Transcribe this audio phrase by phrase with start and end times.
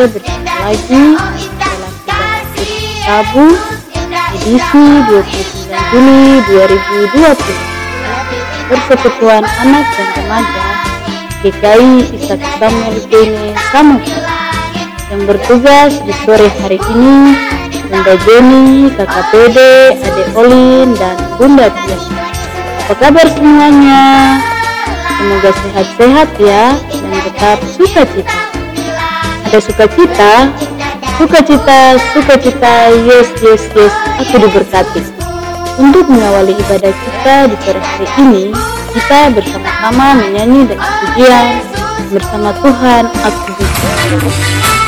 [0.00, 1.04] kita bersama lagi
[1.60, 2.20] dalam kita
[3.04, 3.46] Tabu
[4.32, 6.40] edisi 29 Juli
[7.20, 7.36] 2020
[8.72, 10.64] Persekutuan Anak dan Remaja
[11.44, 14.24] DKI Isak Samuel Bene Samuel
[15.12, 17.36] yang bertugas di sore hari ini
[17.92, 21.98] Bunda Jenny, Kakak Pede, Ade Olin, dan Bunda Tia.
[22.88, 24.40] Apa kabar semuanya?
[25.20, 28.39] Semoga sehat-sehat ya dan tetap sukacita.
[29.50, 30.32] Ada sukacita,
[31.18, 33.90] sukacita, sukacita, yes, yes, yes,
[34.22, 35.02] aku diberkati.
[35.74, 38.54] Untuk mengawali ibadah kita di sore hari ini,
[38.94, 41.46] kita bersama-sama menyanyi dengan pujian
[42.14, 44.79] bersama Tuhan aku bisa.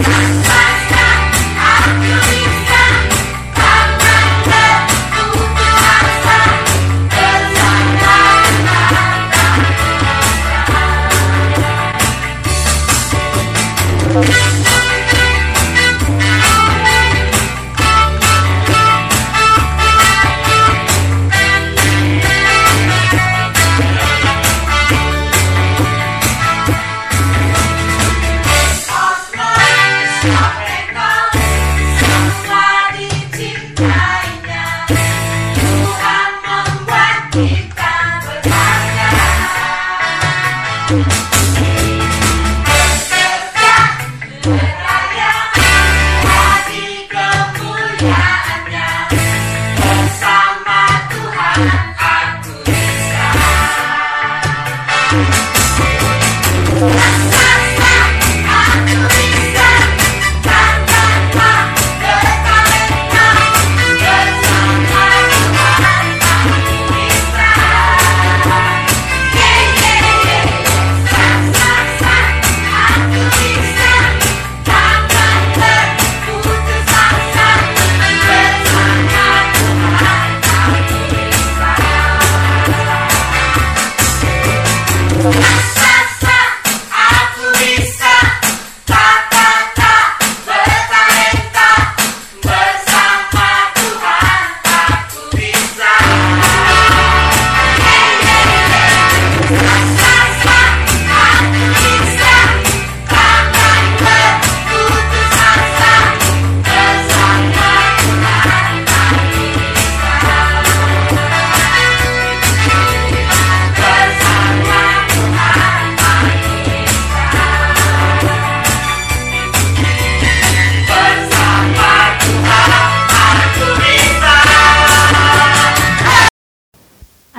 [0.00, 0.37] Thank you.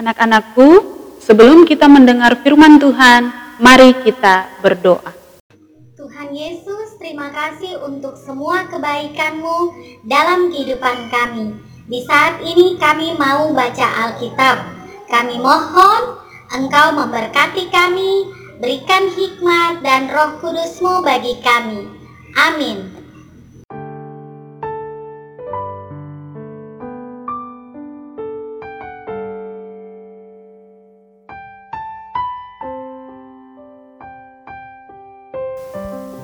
[0.09, 0.69] Anak-anakku,
[1.21, 3.29] sebelum kita mendengar firman Tuhan,
[3.61, 5.13] mari kita berdoa.
[5.93, 9.69] Tuhan Yesus, terima kasih untuk semua kebaikan-Mu
[10.09, 11.61] dalam kehidupan kami.
[11.85, 14.57] Di saat ini kami mau baca Alkitab.
[15.13, 16.17] Kami mohon
[16.57, 21.85] Engkau memberkati kami, berikan hikmat dan roh kudus-Mu bagi kami.
[22.33, 22.98] Amin.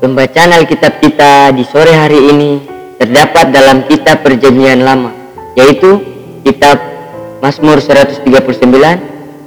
[0.06, 2.62] Pembacaan Alkitab kita di sore hari ini
[3.02, 5.10] terdapat dalam kitab perjanjian lama,
[5.58, 5.98] yaitu
[6.46, 6.78] kitab
[7.42, 8.22] Mazmur 139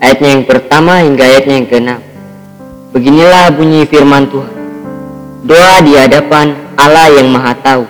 [0.03, 2.01] ayatnya yang pertama hingga ayatnya yang keenam.
[2.91, 4.55] Beginilah bunyi firman Tuhan.
[5.47, 7.85] Doa di hadapan Allah yang Maha Tahu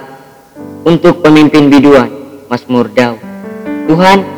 [0.84, 2.12] untuk pemimpin biduan
[2.52, 3.16] Mazmur Daud.
[3.88, 4.28] Tuhan,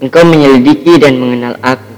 [0.00, 1.92] Engkau menyelidiki dan mengenal aku.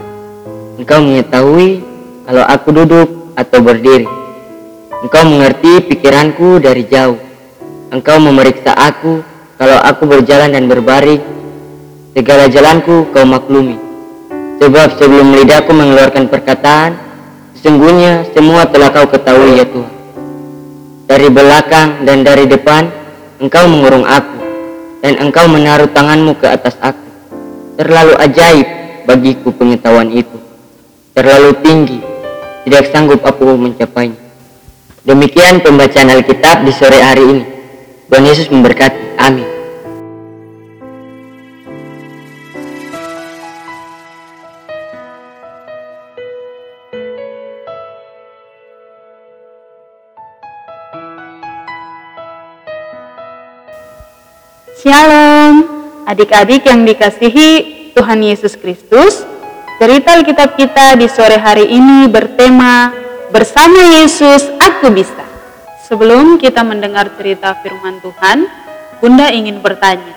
[0.82, 1.87] Engkau mengetahui
[2.26, 4.25] kalau aku duduk atau berdiri.
[5.06, 7.14] Engkau mengerti pikiranku dari jauh.
[7.94, 9.22] Engkau memeriksa aku
[9.54, 11.22] kalau aku berjalan dan berbaring.
[12.10, 13.78] Segala jalanku kau maklumi.
[14.58, 16.98] Sebab sebelum lidahku mengeluarkan perkataan,
[17.54, 19.94] sesungguhnya semua telah kau ketahui ya Tuhan.
[21.06, 22.90] Dari belakang dan dari depan,
[23.38, 24.42] engkau mengurung aku,
[25.06, 27.06] dan engkau menaruh tanganmu ke atas aku.
[27.78, 28.66] Terlalu ajaib
[29.06, 30.34] bagiku pengetahuan itu.
[31.14, 32.02] Terlalu tinggi,
[32.66, 34.25] tidak sanggup aku mencapainya.
[35.06, 37.44] Demikian pembacaan Alkitab di sore hari ini.
[38.10, 39.14] Tuhan Yesus memberkati.
[39.22, 39.46] Amin.
[54.82, 55.54] Shalom,
[56.10, 57.50] adik-adik yang dikasihi
[57.94, 59.22] Tuhan Yesus Kristus.
[59.78, 63.05] Cerita Alkitab kita di sore hari ini bertema
[63.36, 65.20] Bersama Yesus Aku Bisa.
[65.84, 68.48] Sebelum kita mendengar cerita firman Tuhan,
[68.96, 70.16] Bunda ingin bertanya.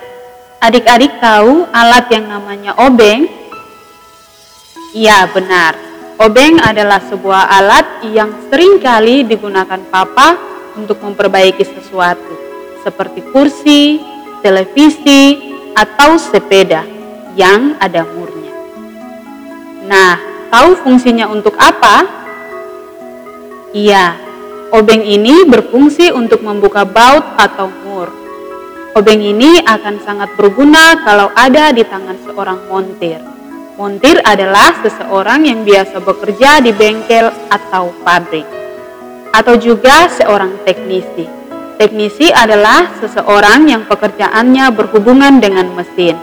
[0.56, 3.28] Adik-adik tahu alat yang namanya obeng?
[4.96, 5.76] Iya, benar.
[6.16, 10.40] Obeng adalah sebuah alat yang sering kali digunakan papa
[10.80, 12.32] untuk memperbaiki sesuatu,
[12.80, 14.00] seperti kursi,
[14.40, 15.36] televisi,
[15.76, 16.88] atau sepeda
[17.36, 18.56] yang ada murnya.
[19.84, 20.16] Nah,
[20.48, 22.19] tahu fungsinya untuk apa?
[23.70, 24.18] Iya,
[24.74, 28.10] obeng ini berfungsi untuk membuka baut atau mur.
[28.98, 33.22] Obeng ini akan sangat berguna kalau ada di tangan seorang montir.
[33.78, 38.44] Montir adalah seseorang yang biasa bekerja di bengkel atau pabrik,
[39.30, 41.30] atau juga seorang teknisi.
[41.78, 46.18] Teknisi adalah seseorang yang pekerjaannya berhubungan dengan mesin.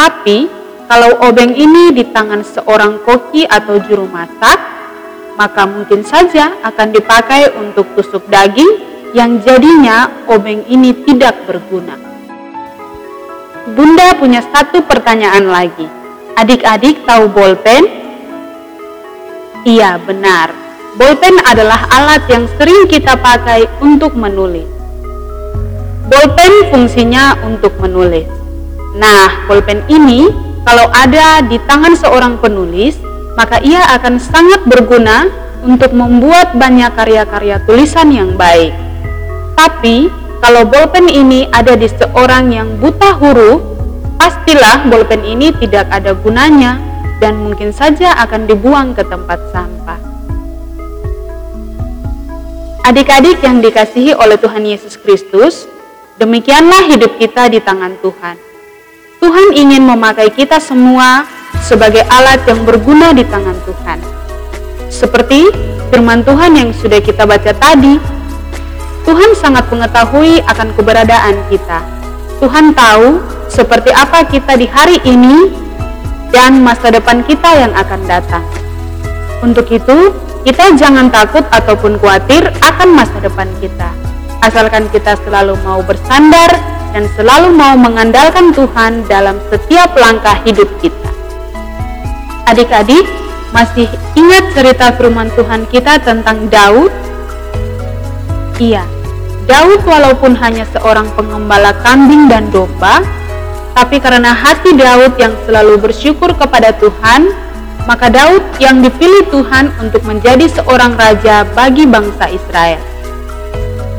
[0.00, 0.48] Tapi,
[0.88, 4.77] kalau obeng ini di tangan seorang koki atau juru masak,
[5.38, 8.82] maka mungkin saja akan dipakai untuk tusuk daging
[9.14, 11.94] yang jadinya obeng ini tidak berguna.
[13.72, 15.86] Bunda punya satu pertanyaan lagi.
[16.34, 17.86] Adik-adik tahu bolpen?
[19.62, 20.50] Iya, benar.
[20.98, 24.66] Bolpen adalah alat yang sering kita pakai untuk menulis.
[26.10, 28.26] Bolpen fungsinya untuk menulis.
[28.98, 30.26] Nah, bolpen ini
[30.64, 32.98] kalau ada di tangan seorang penulis,
[33.38, 35.30] maka ia akan sangat berguna
[35.62, 38.74] untuk membuat banyak karya-karya tulisan yang baik.
[39.54, 40.10] Tapi,
[40.42, 43.62] kalau bolpen ini ada di seorang yang buta huruf,
[44.18, 46.82] pastilah bolpen ini tidak ada gunanya
[47.22, 49.98] dan mungkin saja akan dibuang ke tempat sampah.
[52.82, 55.70] Adik-adik yang dikasihi oleh Tuhan Yesus Kristus,
[56.18, 58.34] demikianlah hidup kita di tangan Tuhan.
[59.18, 63.98] Tuhan ingin memakai kita semua sebagai alat yang berguna di tangan Tuhan.
[64.88, 65.48] Seperti
[65.92, 68.00] firman Tuhan yang sudah kita baca tadi,
[69.08, 71.80] Tuhan sangat mengetahui akan keberadaan kita.
[72.38, 75.48] Tuhan tahu seperti apa kita di hari ini
[76.28, 78.44] dan masa depan kita yang akan datang.
[79.40, 80.12] Untuk itu,
[80.44, 83.90] kita jangan takut ataupun khawatir akan masa depan kita.
[84.44, 86.52] Asalkan kita selalu mau bersandar
[86.94, 91.07] dan selalu mau mengandalkan Tuhan dalam setiap langkah hidup kita.
[92.48, 93.04] Adik-adik,
[93.52, 93.84] masih
[94.16, 96.88] ingat cerita firman Tuhan kita tentang Daud?
[98.56, 98.88] Iya,
[99.44, 103.04] Daud walaupun hanya seorang pengembala kambing dan domba,
[103.76, 107.36] tapi karena hati Daud yang selalu bersyukur kepada Tuhan,
[107.84, 112.80] maka Daud yang dipilih Tuhan untuk menjadi seorang raja bagi bangsa Israel.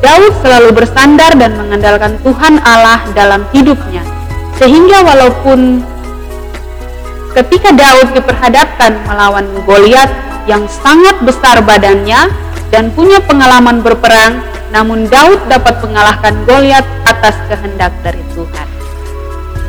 [0.02, 4.02] Daud selalu bersandar dan mengandalkan Tuhan Allah dalam hidupnya,
[4.58, 5.86] sehingga walaupun
[7.34, 10.10] ketika Daud diperhadapkan melawan Goliat
[10.50, 12.30] yang sangat besar badannya
[12.74, 14.42] dan punya pengalaman berperang,
[14.74, 18.68] namun Daud dapat mengalahkan Goliat atas kehendak dari Tuhan.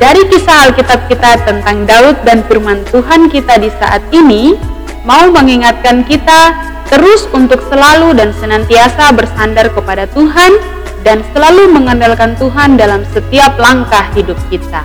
[0.01, 4.57] Dari kisah Alkitab kita tentang Daud dan firman Tuhan kita di saat ini,
[5.05, 6.57] mau mengingatkan kita
[6.89, 10.57] terus untuk selalu dan senantiasa bersandar kepada Tuhan
[11.05, 14.81] dan selalu mengandalkan Tuhan dalam setiap langkah hidup kita.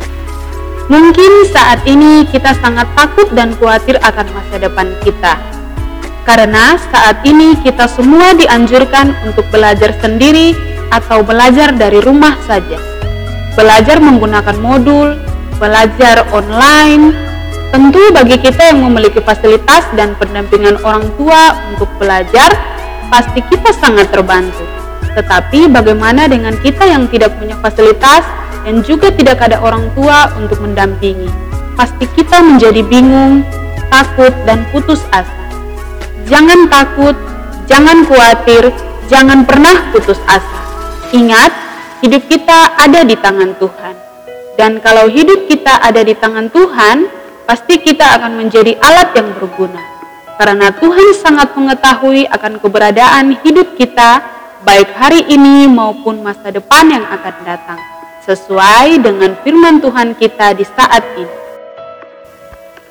[0.87, 5.35] Mungkin saat ini kita sangat takut dan khawatir akan masa depan kita.
[6.23, 10.55] Karena saat ini kita semua dianjurkan untuk belajar sendiri
[10.91, 12.97] atau belajar dari rumah saja
[13.57, 15.17] belajar menggunakan modul,
[15.57, 17.17] belajar online.
[17.73, 22.55] Tentu bagi kita yang memiliki fasilitas dan pendampingan orang tua untuk belajar,
[23.11, 24.63] pasti kita sangat terbantu.
[25.17, 28.23] Tetapi bagaimana dengan kita yang tidak punya fasilitas
[28.67, 31.47] dan juga tidak ada orang tua untuk mendampingi?
[31.77, 33.45] pasti kita menjadi bingung,
[33.93, 35.45] takut, dan putus asa.
[36.27, 37.15] Jangan takut,
[37.69, 38.73] jangan khawatir,
[39.07, 40.61] jangan pernah putus asa.
[41.13, 41.53] Ingat,
[42.03, 43.95] hidup kita ada di tangan Tuhan.
[44.57, 47.07] Dan kalau hidup kita ada di tangan Tuhan,
[47.45, 49.79] pasti kita akan menjadi alat yang berguna.
[50.41, 54.25] Karena Tuhan sangat mengetahui akan keberadaan hidup kita,
[54.65, 57.81] baik hari ini maupun masa depan yang akan datang,
[58.27, 61.37] sesuai dengan firman Tuhan kita di saat ini.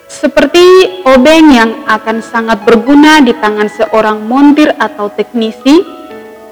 [0.07, 5.83] Seperti obeng yang akan sangat berguna di tangan seorang montir atau teknisi,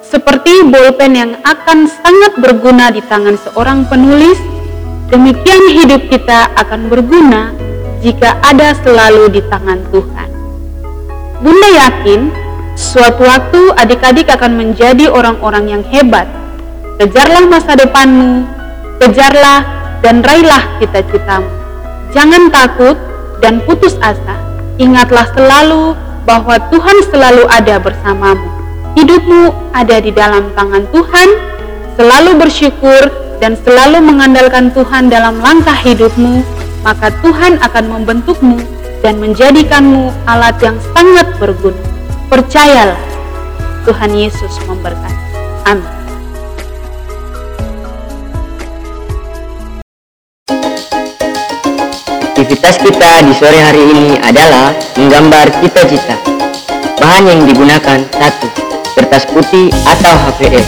[0.03, 4.35] seperti bolpen yang akan sangat berguna di tangan seorang penulis,
[5.07, 7.55] demikian hidup kita akan berguna
[8.03, 10.29] jika ada selalu di tangan Tuhan.
[11.39, 12.21] Bunda yakin
[12.75, 16.27] suatu waktu adik-adik akan menjadi orang-orang yang hebat.
[16.99, 18.52] Kejarlah masa depanmu,
[19.03, 19.67] kejarlah
[19.99, 21.51] dan raihlah cita-citamu.
[22.15, 22.95] Jangan takut,
[23.43, 24.39] dan putus asa,
[24.79, 25.91] ingatlah selalu
[26.23, 28.47] bahwa Tuhan selalu ada bersamamu.
[28.95, 31.29] Hidupmu ada di dalam tangan Tuhan,
[31.99, 33.11] selalu bersyukur
[33.43, 36.39] dan selalu mengandalkan Tuhan dalam langkah hidupmu,
[36.87, 38.63] maka Tuhan akan membentukmu
[39.03, 41.83] dan menjadikanmu alat yang sangat berguna.
[42.31, 43.01] Percayalah,
[43.83, 45.32] Tuhan Yesus memberkati.
[52.43, 56.19] Aktivitas kita di sore hari ini adalah menggambar cita-cita.
[56.99, 58.51] Bahan yang digunakan satu,
[58.99, 60.67] kertas putih atau HVS.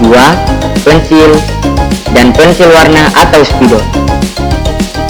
[0.00, 0.32] Dua,
[0.80, 1.36] pensil
[2.16, 3.84] dan pensil warna atau spidol.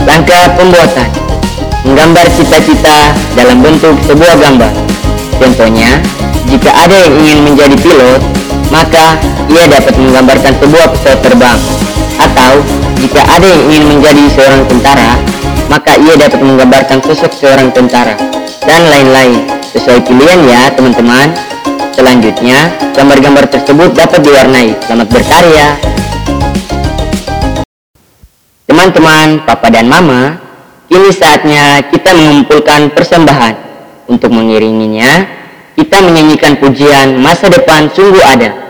[0.03, 1.15] Langkah pembuatan
[1.87, 4.75] Menggambar cita-cita dalam bentuk sebuah gambar
[5.39, 6.03] Contohnya,
[6.51, 8.23] jika ada yang ingin menjadi pilot,
[8.75, 9.15] maka
[9.47, 11.61] ia dapat menggambarkan sebuah pesawat terbang
[12.19, 12.67] Atau,
[12.99, 15.28] jika ada yang ingin menjadi seorang tentara,
[15.69, 18.17] maka ia dapat menggambarkan sosok seorang tentara
[18.65, 19.45] dan lain-lain.
[19.69, 21.29] Sesuai pilihan ya teman-teman
[21.93, 24.73] selanjutnya gambar-gambar tersebut dapat diwarnai.
[24.89, 25.69] Selamat berkarya.
[28.65, 30.41] Teman-teman papa dan mama
[30.89, 33.69] kini saatnya kita mengumpulkan persembahan.
[34.09, 35.29] Untuk mengiringinya
[35.77, 38.68] kita menyanyikan pujian masa depan sungguh ada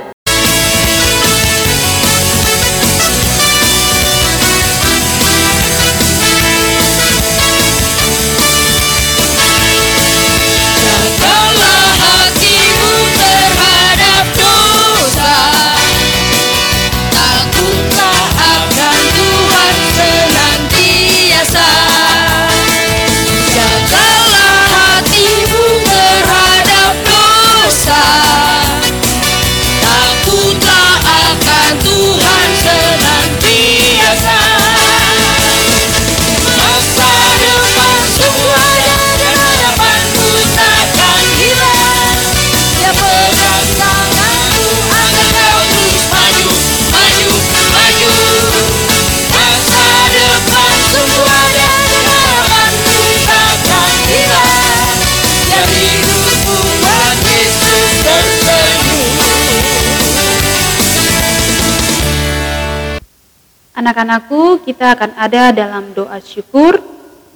[63.89, 66.77] Anak-anakku, kita akan ada dalam doa syukur.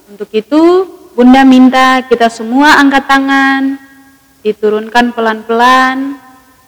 [0.05, 0.85] Untuk itu,
[1.17, 3.81] Bunda minta kita semua angkat tangan,
[4.45, 6.13] diturunkan pelan-pelan,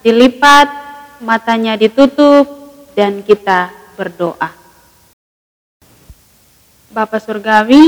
[0.01, 0.73] dilipat,
[1.21, 2.49] matanya ditutup,
[2.97, 4.49] dan kita berdoa.
[6.89, 7.85] Bapak Surgawi,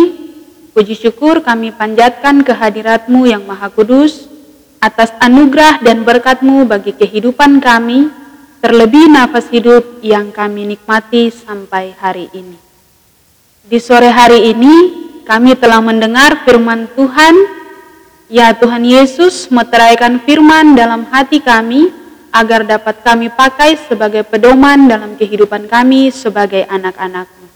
[0.77, 4.29] puji syukur kami panjatkan kehadiratmu yang Maha Kudus,
[4.77, 8.13] atas anugerah dan berkatmu bagi kehidupan kami,
[8.61, 12.57] terlebih nafas hidup yang kami nikmati sampai hari ini.
[13.67, 14.75] Di sore hari ini,
[15.27, 17.35] kami telah mendengar firman Tuhan.
[18.27, 21.91] Ya Tuhan Yesus, meteraikan firman dalam hati kami,
[22.31, 27.47] agar dapat kami pakai sebagai pedoman dalam kehidupan kami sebagai anak-anakmu.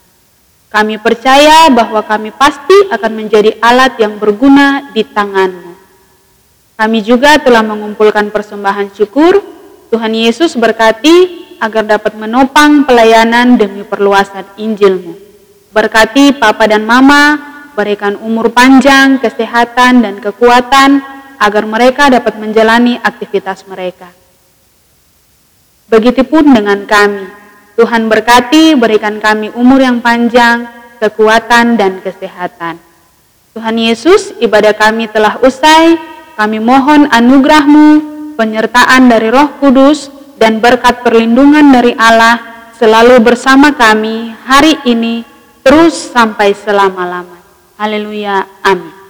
[0.72, 5.76] Kami percaya bahwa kami pasti akan menjadi alat yang berguna di tanganmu.
[6.80, 9.44] Kami juga telah mengumpulkan persembahan syukur
[9.92, 15.20] Tuhan Yesus berkati agar dapat menopang pelayanan demi perluasan Injilmu.
[15.76, 17.36] Berkati Papa dan Mama,
[17.76, 21.04] berikan umur panjang, kesehatan, dan kekuatan
[21.36, 24.08] agar mereka dapat menjalani aktivitas mereka.
[25.92, 27.28] Begitupun dengan kami.
[27.76, 30.72] Tuhan berkati, berikan kami umur yang panjang,
[31.04, 32.80] kekuatan, dan kesehatan.
[33.52, 36.00] Tuhan Yesus, ibadah kami telah usai.
[36.40, 38.11] Kami mohon anugerahmu
[38.42, 40.10] penyertaan dari Roh Kudus,
[40.42, 45.22] dan berkat perlindungan dari Allah selalu bersama kami hari ini
[45.62, 47.46] terus sampai selama-lamanya.
[47.78, 48.42] Haleluya.
[48.66, 49.01] Amin.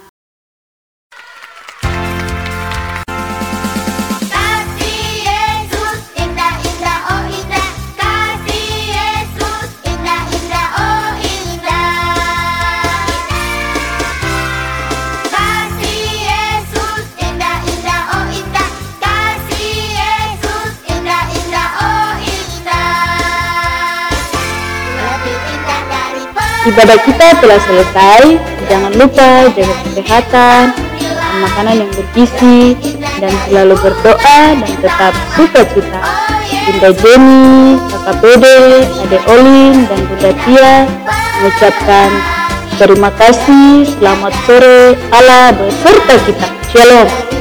[26.62, 28.38] Ibadah kita telah selesai.
[28.70, 32.78] Jangan lupa jaga kesehatan, makan makanan yang bergizi,
[33.18, 36.02] dan selalu berdoa dan tetap sukacita.
[36.62, 40.74] Bunda Jenny, Kakak Bede, Ade Olin, dan Bunda Tia
[41.42, 42.10] mengucapkan
[42.78, 46.48] terima kasih, selamat sore, Allah beserta kita.
[46.70, 47.41] Shalom.